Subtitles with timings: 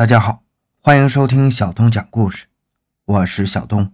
[0.00, 0.40] 大家好，
[0.80, 2.46] 欢迎收听小东讲故事，
[3.04, 3.92] 我是小东。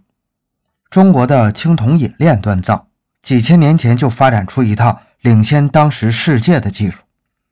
[0.89, 2.87] 中国的青铜冶炼锻造，
[3.21, 7.03] 几千年前就发展出一套领先当时世界的技术，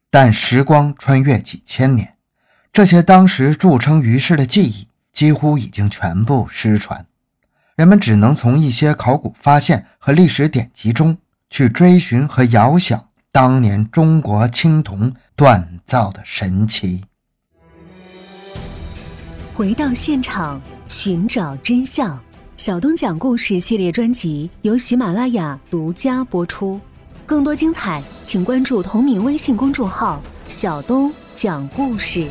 [0.10, 2.16] 但时光穿越几千年，
[2.72, 7.06] 这些当时著称于世的技艺几乎已经全部失传，
[7.76, 11.18] 人们只能从一些考古发现和历史典籍中
[11.50, 17.04] 去追寻和遥想当年中国青铜锻造的神奇。
[19.56, 22.20] 回到现场，寻找真相。
[22.58, 26.78] 小东讲故事系列专辑由喜马拉雅独家播出。
[27.26, 32.28] 更多精彩，请关注同名微信公众号“小东讲故事”。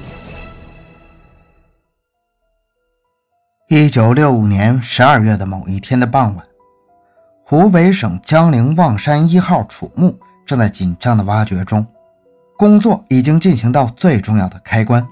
[3.71, 6.45] 一九六五年十二月的某一天的傍晚，
[7.43, 11.87] 湖北省江陵望山一号楚墓正在紧张的挖掘中，
[12.59, 15.09] 工作已经进行到最重要的开关。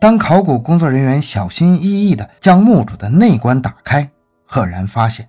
[0.00, 4.10] 当考古工作人员小心翼翼地将墓主的内棺打开，
[4.46, 5.28] 赫然发现，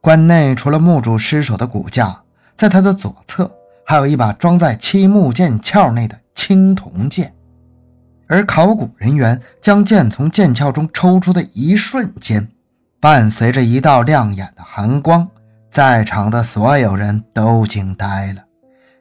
[0.00, 2.18] 棺内除了墓主尸首的骨架，
[2.56, 7.34] 在他的左侧还有一把装在漆木剑鞘内的青铜剑。
[8.26, 12.48] 而考古人员将剑从剑鞘中抽出的一瞬间，
[12.98, 15.28] 伴随着一道亮眼的寒光，
[15.70, 18.42] 在场的所有人都惊呆了。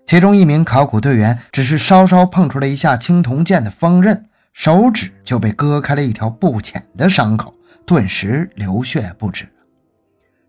[0.06, 4.26] 其中一名考古队员只是稍稍碰触了一下青铜剑的锋刃。
[4.56, 7.54] 手指就被割开了一条不浅的伤口，
[7.86, 9.46] 顿时流血不止。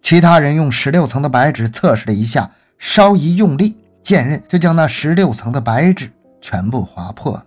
[0.01, 6.09] 其他人用十六层的白纸测试了一下，稍一用力，剑刃就将那十六层的白纸
[6.41, 7.45] 全部划破了。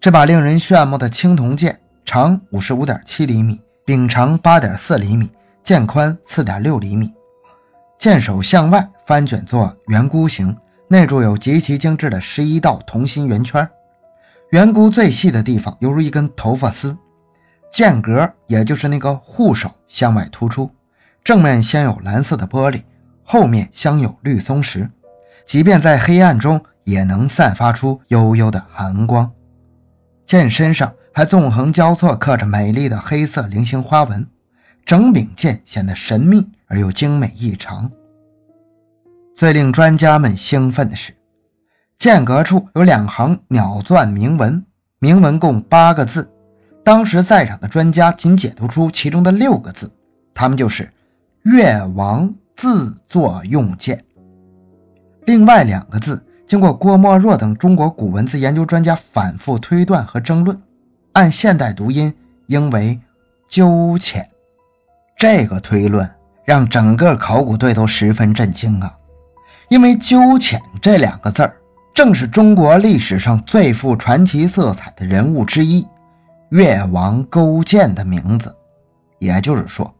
[0.00, 5.28] 这把令人炫目的青铜剑，长五十五点七厘米，柄长八点四厘米，
[5.64, 7.12] 剑宽四点六厘米，
[7.98, 13.68] 剑首向外翻卷作圆箍形，内铸有极其精致的十一道同心圆圈。
[14.50, 16.96] 圆箍最细的地方犹如一根头发丝，
[17.72, 20.68] 剑格也就是那个护手向外突出，
[21.22, 22.82] 正面镶有蓝色的玻璃，
[23.22, 24.90] 后面镶有绿松石，
[25.46, 29.30] 即便在黑暗中也能散发出幽幽的寒光。
[30.26, 34.26] 剑身上还纵横交错刻着美丽的黑色菱形花纹，
[34.84, 37.88] 整柄剑显得神秘而又精美异常。
[39.36, 41.14] 最令专家们兴奋的是。
[42.00, 44.64] 间隔处有两行鸟钻铭文，
[45.00, 46.26] 铭文共八个字。
[46.82, 49.92] 当时在场的专家仅解读出其中的六个字，
[50.32, 50.90] 他们就是
[51.44, 54.02] “越王自作用剑”。
[55.28, 60.58] 另外两个字，经过郭沫若等中国古文字研究专家反复推断和争论，
[61.12, 62.10] 按现代读音
[62.46, 62.98] 应为
[63.46, 64.26] “鸠浅”。
[65.18, 66.10] 这个推论
[66.46, 68.90] 让整个考古队都十分震惊啊，
[69.68, 71.54] 因为“鸠浅”这两个字儿。
[72.02, 75.86] 正是中国历史上最富传奇色彩的人物之一——
[76.48, 78.56] 越王勾践的名字。
[79.18, 79.94] 也就是说，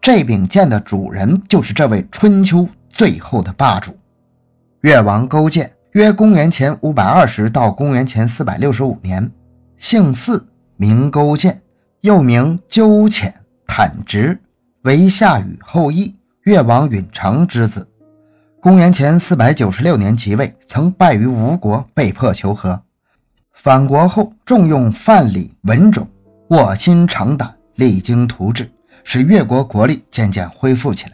[0.00, 3.94] 这柄剑的主人就是这位春秋最后的霸主——
[4.80, 5.70] 越王勾践。
[5.92, 9.30] 约公元前五百二十到公元前四百六十五年，
[9.76, 10.42] 姓姒，
[10.78, 11.60] 名勾践，
[12.00, 13.34] 又名鸠浅、
[13.66, 14.40] 坦直，
[14.84, 17.86] 为夏禹后裔越王允常之子。
[18.66, 22.82] 公元前四百九十六年即位，曾败于吴国，被迫求和。
[23.52, 26.08] 返国后，重用范蠡、文种，
[26.48, 28.68] 卧薪尝胆，励精图治，
[29.04, 31.12] 使越国国力渐渐恢复起来。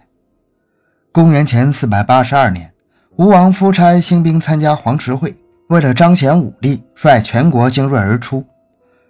[1.12, 2.72] 公元前四百八十二年，
[3.18, 5.36] 吴王夫差兴兵参加黄池会，
[5.68, 8.42] 为了彰显武力，率全国精锐而出。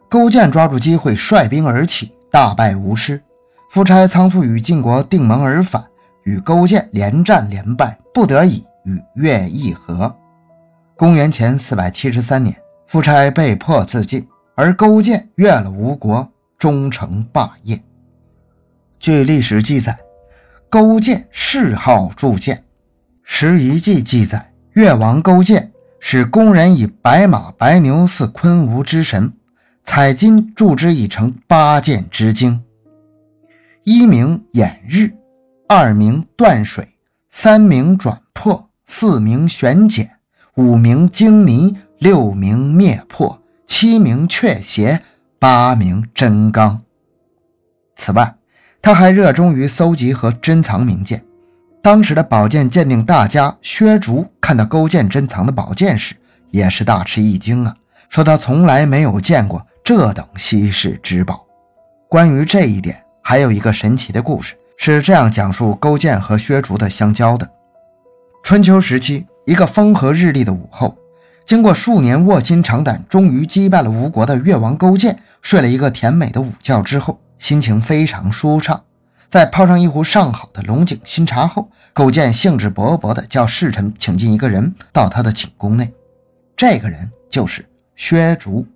[0.09, 3.23] 勾践抓住机会，率兵而起，大败吴师。
[3.71, 5.85] 夫差仓促与晋国定盟而返。
[6.25, 10.15] 与勾践连战连败，不得已与越议和。
[10.97, 12.55] 公元前四百七十三年，
[12.87, 17.83] 夫差被迫自尽，而勾践越了吴国，终成霸业。
[18.99, 19.99] 据历史记载，
[20.69, 22.57] 勾践嗜好铸剑，
[23.23, 29.33] 《十一记》记载，越王勾践使工人以白马、白牛似昆吾之神，
[29.83, 32.63] 采金铸之以成八剑之精，
[33.85, 35.11] 一名掩日。
[35.69, 36.87] 二名断水，
[37.35, 40.19] 三名转破，四名旋剪，
[40.57, 45.01] 五名精泥，六名灭破，七名却邪，
[45.39, 46.83] 八名真刚。
[47.97, 48.35] 此外，
[48.83, 51.25] 他还热衷于搜集和珍藏名剑。
[51.83, 56.15] 当时的宝剑鉴定大家薛竹看到勾践珍藏的宝剑时，
[56.51, 57.75] 也是大吃一惊啊，
[58.11, 61.43] 说他从来没有见过这等稀世之宝。
[62.11, 64.55] 关于这一点，还有一个神奇的故事。
[64.85, 67.49] 是这样讲述勾践和薛竹的相交的：
[68.43, 70.99] 春秋时期，一个风和日丽的午后，
[71.47, 78.83] 经过数年卧薪尝胆，终于击败了吴国的越王勾践，睡了一个甜美的午觉之后，心情非常舒畅。
[79.31, 85.95] 在泡上一壶上好的龙井新茶后，勾践兴致勃勃地叫侍臣请进一个人到他的寝宫内。
[86.57, 87.65] 这个人就是
[87.95, 88.67] 薛竹，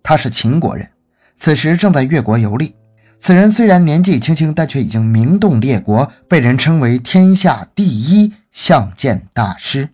[0.00, 0.88] 他是秦国人，
[1.36, 2.72] 此时正在越国游历。
[3.20, 9.90] 此人虽然年纪轻轻，但却已经名动列国，被人称为天下第一相剑大师。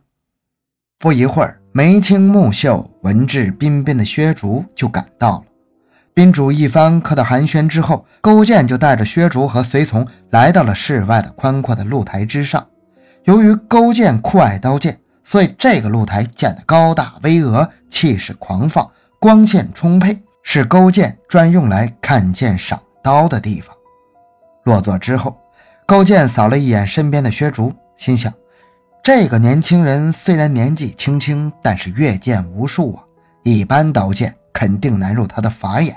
[0.98, 1.60] 不一会儿。
[1.72, 5.44] 眉清目秀、文质彬彬的薛竹就赶到了。
[6.14, 12.66] 宾主一番客套寒暄之后，勾践就带着薛竹和随从来到了室外的宽阔的露台之上。
[13.24, 18.90] 由于勾践酷爱刀剑，所以这个露台建得高大巍峨、气势狂放、
[19.20, 23.72] 光线充沛，是勾践专用来看剑赏刀的地方。
[24.64, 25.38] 落座之后，
[25.86, 28.34] 勾践扫了一眼身边的薛竹，心想。
[29.00, 33.04] 这个年轻人虽然年纪轻轻，但是阅剑无数啊，
[33.44, 35.96] 一般刀剑肯定难入他的法眼。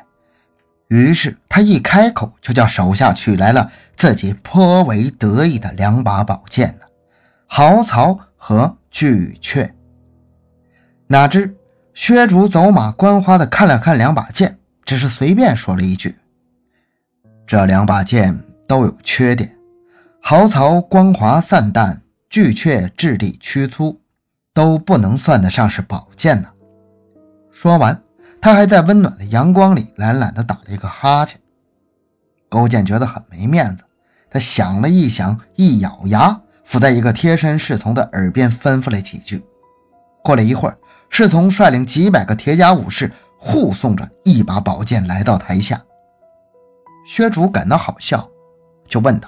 [0.89, 6.85] 于是他一开口就叫手下取来了自己颇为得意的两把宝剑呢，
[7.47, 9.67] 豪曹和巨阙。
[11.07, 11.55] 哪知
[11.95, 16.15] 薛竹走马观花的看了看两把剑，只是随便说了一句
[17.49, 19.51] ：“这两把剑都有缺点，
[20.21, 21.99] 豪曹光滑散淡。”
[22.29, 23.99] 巨阙质地屈粗，
[24.53, 26.49] 都不能算得上是宝剑呢。
[27.49, 28.03] 说完，
[28.39, 31.39] 他还在温暖的阳光里懒懒地打了一个哈欠。
[32.49, 33.83] 勾践觉得很没面子，
[34.29, 39.43] 他想了一想，一咬牙，伏在一个贴身侍从的耳边吩咐了几句。
[40.23, 40.77] 过了一会儿，
[41.09, 45.81] 侍从率领几百个铁甲武士护送着一把宝剑来到台下。
[47.09, 48.29] 薛竹感到好笑，
[48.87, 49.27] 就问道。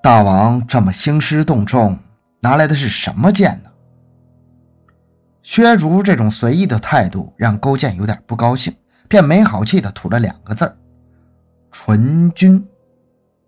[0.00, 1.98] 大王这么兴师动众，
[2.38, 3.70] 拿来的是什么剑呢？
[5.42, 8.72] 薛竹这种随意的态度让勾践有点不高兴，
[9.08, 10.76] 便没好气地吐了两个字儿
[11.72, 12.64] ：“纯君。”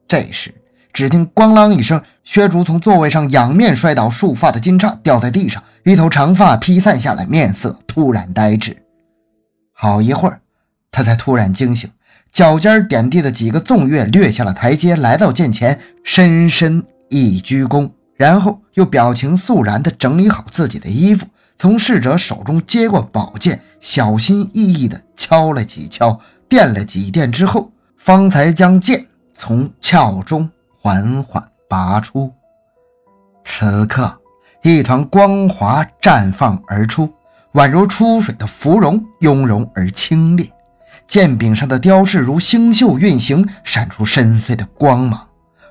[0.08, 0.52] 这时，
[0.92, 8.76] 只听“咣啷”一声，薛竹从座位上仰面摔倒，束发的金叉掉在地上，一头长发披散下来，面色突然呆滞。
[9.72, 10.40] 好一会儿，
[10.90, 11.88] 他才突然惊醒。
[12.32, 26.18] 脚尖点地的几个纵跃，掠下了台阶，来到剑前，深深一鞠躬，然后又表情肃然地整理好自己的衣服，从侍者手中接过宝剑，小心翼翼地敲了几敲，
[26.48, 29.04] 垫了几垫之后，方才将剑
[29.34, 30.48] 从鞘中
[30.80, 32.32] 缓缓拔出。
[33.44, 34.16] 此刻，
[34.62, 37.12] 一团光华绽放而出，
[37.54, 40.48] 宛如出水的芙蓉，雍容而清冽。
[41.10, 45.26] 剑柄上的雕饰如星宿运行，闪出深邃的光芒。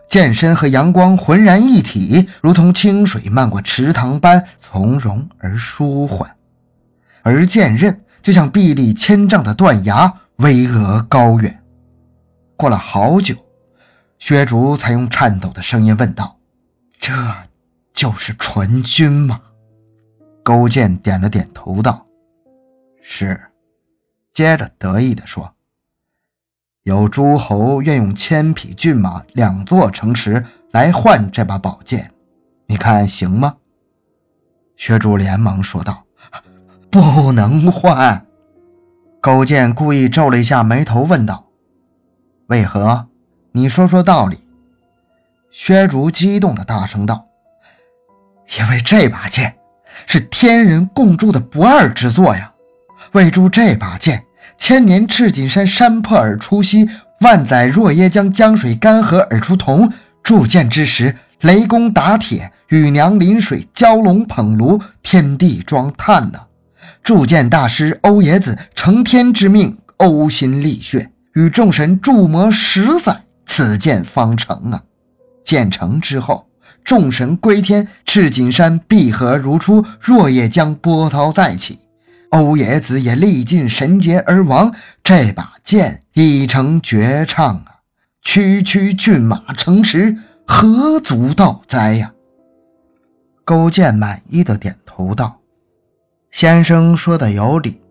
[0.10, 6.30] 剑身和阳光浑然一体，如同清水漫过池塘般从容而舒缓。
[7.22, 11.64] 而剑刃就像壁立千丈的断崖，巍峨高远。
[12.58, 13.34] 过了好久，
[14.18, 16.38] 薛竹才用颤抖的声音问道
[17.00, 17.14] ：“这
[17.94, 19.40] 就是纯君吗？”
[20.44, 22.06] 勾践点了点头道
[23.02, 23.40] ：“是。”
[24.40, 25.54] 接着得意地说
[26.84, 32.14] ：“有诸侯愿用千匹骏马、两座城池来换这把宝剑，
[32.66, 33.58] 你看行吗？”
[34.78, 36.06] 薛竹连忙说道
[36.90, 38.26] ：“不能换。”
[39.20, 41.46] 勾践故意皱了一下眉头，问道
[42.48, 43.10] ：“为何？
[43.52, 44.40] 你说说道理。”
[45.52, 47.28] 薛竹激动地大声道
[48.58, 49.58] ：“因为这把剑
[50.08, 52.54] 是天人共铸的不二之作呀！
[53.12, 54.24] 为铸这把剑。”
[54.60, 56.88] 千年赤锦山山破而出西，
[57.22, 59.92] 万载若耶江江水干涸而出铜。
[60.22, 66.42] 铸剑之时，雷公打铁，雨娘临水，蛟龙捧炉，天地装炭呐。
[67.02, 74.84] 铸剑大师欧冶子承天之命，呕心沥血，与众神铸魔十载，此剑方成啊。
[75.44, 76.46] 建成之后，
[76.84, 81.80] 众神归天，赤锦山闭合如初，若耶江波涛再起。
[82.32, 87.80] 欧冶子也历尽神劫而亡，这把剑已成绝唱啊！
[88.22, 92.12] 区区骏马城池，何足道哉呀？
[93.44, 95.40] 勾践满意的点头道
[96.30, 97.82] ：“先生说的有理，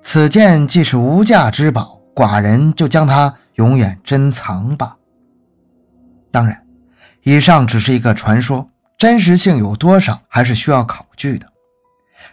[0.00, 4.96] 此剑既是无价之宝，寡人就将它永远珍藏吧。
[6.30, 6.58] 当然，
[7.24, 11.46] 以上只是一个传说，真实性有多少，还是需要考据的。”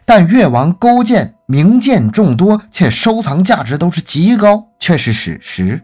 [0.06, 5.82] 但越王勾践名剑众多，且收藏价值都是极高，却是史实，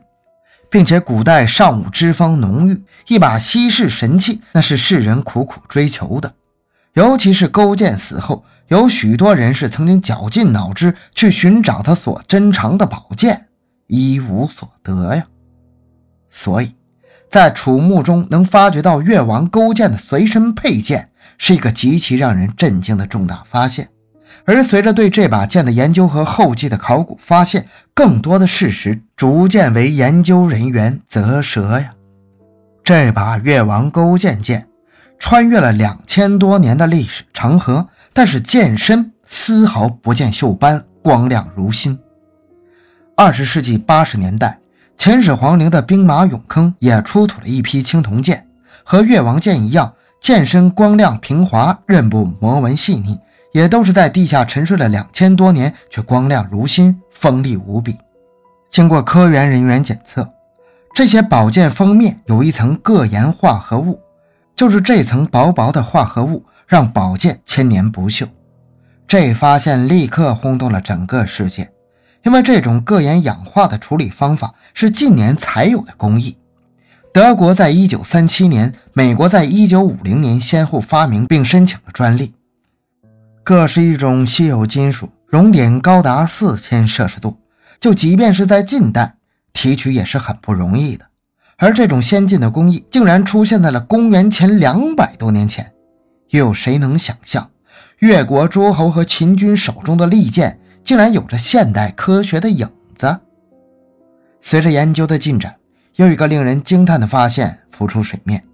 [0.70, 6.34] 并且古代尚武之风浓郁，一把稀世神器，那是世人苦苦追求的。
[6.94, 13.48] 尤其是勾践死后，有许多人是曾经绞尽脑汁去寻找他所珍藏的宝剑，
[13.88, 15.26] 一无所得呀。
[16.30, 16.76] 所以，
[17.30, 23.88] 在楚墓中能发掘到越王勾践的随身佩剑，是一个极其让人震惊的重大发现。
[24.50, 31.92] 而随着对这把剑的研究和后继的考古发现，更多的事实逐渐为研究人员啧舌呀。
[32.84, 34.68] 这把越王勾践剑
[35.20, 42.00] 穿越了两千多年的历史长河，但是剑身丝毫不见锈斑，光亮如新。
[43.16, 44.58] 二十世纪八十年代，
[44.98, 48.48] 秦始皇陵的兵马俑坑也出土了一批青铜剑，
[48.84, 53.16] 和越王剑一样，剑身光亮平滑，刃部磨纹细腻。
[53.52, 57.98] 也都是在地下沉睡了两千多年，却光亮如新，锋利无比。
[58.70, 60.32] 经过科研人员检测，
[60.94, 64.00] 这些宝剑锋面有一层铬盐化合物，
[64.56, 68.28] 就是这层薄薄的化合物让宝剑千年不锈。
[69.08, 71.72] 这发现立刻轰动了整个世界，
[72.24, 76.38] 因为这种铬盐氧化的处理方法是近年才有的工艺。
[77.12, 82.36] 德国在一九三七年，美国在一九五零年先后发明并申请了专利。
[83.50, 87.36] 铬是一种稀有金属，熔点高达四千摄氏度，
[87.80, 89.16] 就即便是在近代
[89.54, 91.08] 提取也是很不容易的。
[91.58, 95.72] 而这种先进的工艺竟然出现在了公元前两百多年前，
[96.30, 97.50] 又有谁能想象
[97.98, 103.20] 越国诸侯和秦军手中的利剑竟然有着现代科学的影子？
[104.42, 105.56] 随着研究的进展，
[105.96, 108.46] 又一个令人惊叹的发现浮出水面：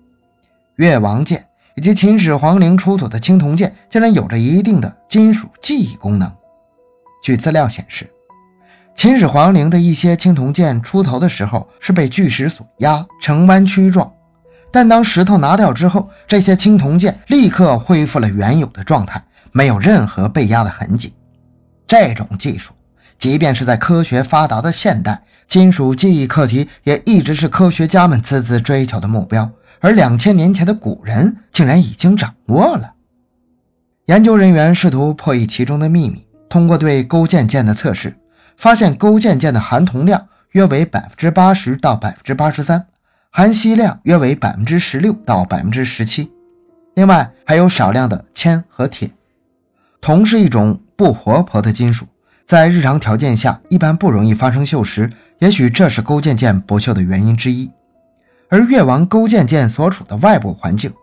[0.78, 1.46] 越王剑。
[1.76, 6.32] 以及秦始皇陵出土的青铜剑，竟然有着一定的金属记忆功能。
[7.22, 8.10] 据资料显示，
[8.96, 14.10] 秦始皇陵的一些青铜剑出头的时候是被巨石所压成弯曲状，
[14.72, 21.14] 但当石头拿掉之后，这些青铜剑立刻恢复了原有的状态，没有任何被压的痕迹。
[21.86, 22.74] 这种技术，
[23.20, 29.52] 即便是在科学发达的现代，金属记忆课题也一直是科学家们孜孜追求的目标。
[29.80, 32.94] 而两千年前的古人竟然已经掌握了。
[34.08, 38.16] 研究人员试图破译其中的秘密，通过对勾践剑的测试，
[38.58, 42.86] 发现勾践剑的含铜量约为百分之八十到百分之八十三，
[43.32, 46.32] 含锡量约为百分之十六到百分之十七。
[46.94, 49.10] 另外还有少量的铅和铁。
[50.00, 52.06] 铜是一种不活泼的金属，
[52.46, 57.72] 在日常条件下一般不容易发生锈蚀，也许这是勾践剑不锈的原因之一。
[58.50, 60.94] 而越王勾践剑所处的外部环境，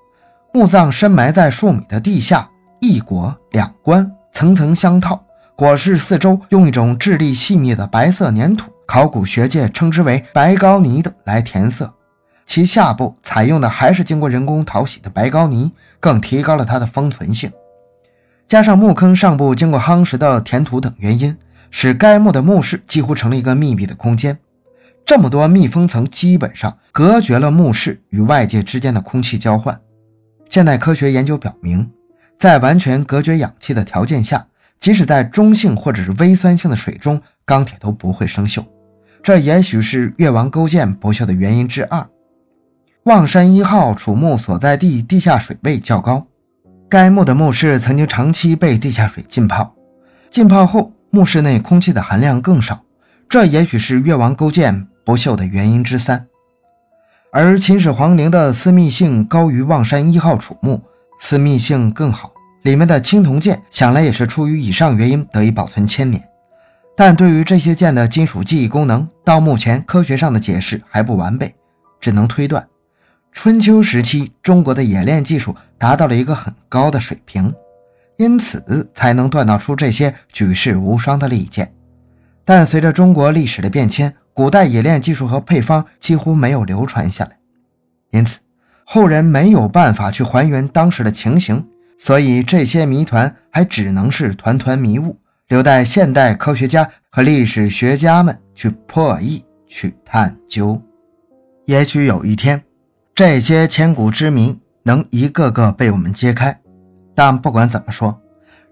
[0.52, 2.48] 墓葬深埋在数米的地下，
[2.80, 5.22] 一椁两棺，层层相套。
[5.56, 11.92] 椁室四周用一种质地细密的白色粘土，考古学界称之为白膏泥的来填色。
[12.46, 17.52] 其下部采用的还是经过人工淘洗的白膏泥，更提高了它的封存性。
[18.48, 21.36] 加上墓坑上部经过夯实的填土等原因，
[21.70, 24.38] 使该墓的墓室几乎成了一个密闭的空间。
[25.04, 29.78] 这么多密封层基本上隔绝了墓室与外界之间的空气交换。
[30.48, 31.90] 现代科学研究表明，
[32.38, 34.46] 在完全隔绝氧气的条件下，
[34.80, 38.64] 即使在中性或者是微酸性的水中，钢铁都不会生锈。
[39.22, 42.06] 这也许是越王勾践不锈的原因之二。
[43.04, 46.26] 望山一号楚墓所在地地下水位较高，
[46.88, 49.74] 该墓的墓室曾经长期被地下水浸泡，
[50.30, 52.82] 浸泡后墓室内空气的含量更少。
[53.28, 54.86] 这也许是越王勾践。
[55.04, 56.26] 不锈的原因之三，
[57.32, 60.82] 而秦始皇陵的私密性高于望山一号楚墓，
[61.18, 62.32] 私密性更好，
[62.62, 66.22] 里面的青铜剑想来也是出于以上原因得以保存千年。
[66.96, 71.54] 但对于这些剑的金属记忆功能，到目前科学上的解释还不完备，
[72.00, 72.68] 只能推断，
[73.32, 77.52] 春秋时期中国的冶炼技术达到了一个很高的水平，
[78.18, 81.72] 因此才能锻造出这些举世无双的利剑。
[82.44, 87.36] 但随着中国历史的变迁，古代冶炼技术和配方几乎没有流传下来，
[88.10, 88.38] 因此
[88.84, 100.80] 后人没有办法去还原当时的情形，所以这些谜团还只能是团团迷雾，留待现代科学家和历史学家们去破译、去探究。
[101.66, 102.62] 也许有一天，
[103.14, 106.58] 这些千古之谜能一个个被我们揭开。
[107.14, 108.21] 但不管怎么说。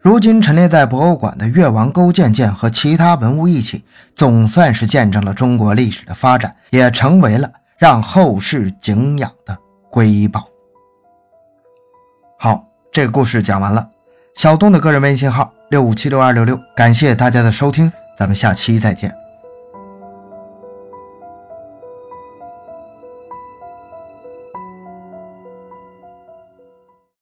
[0.00, 3.85] 如今陈列在博物馆的越王勾践剑和其他文物一起，
[4.16, 9.59] 总算是见证了中国历史的发展，也成为了让后世敬仰的
[9.90, 10.49] 瑰宝。
[12.38, 13.90] 好，这个故事讲完了。
[14.35, 19.20] 小东的个人微信号六五七六二六六，感谢大家的收听，咱们下期再见。